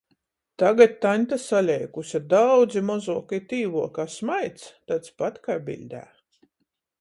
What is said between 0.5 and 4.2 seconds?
Tagad taņte saleikuse, daudzi mozuoka i tīvuoka, a